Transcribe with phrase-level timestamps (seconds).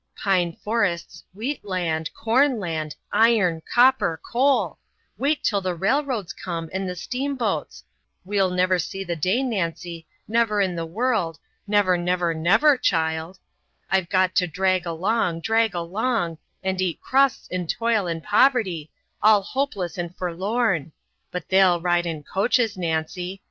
[0.17, 4.79] Pine forests, wheat land, corn land, iron, copper, coal
[5.15, 7.83] wait till the railroads come, and the steamboats!
[8.25, 11.37] We'll never see the day, Nancy never in the world
[11.67, 13.37] never, never, never, child.
[13.93, 18.89] We've got to drag along, drag along, and eat crusts in toil and poverty,
[19.21, 20.93] all hopeless and forlorn
[21.29, 23.39] but they'll ride in coaches, Nancy!